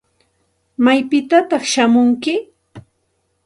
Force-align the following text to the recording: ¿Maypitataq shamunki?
¿Maypitataq 0.83 1.63
shamunki? 1.71 2.33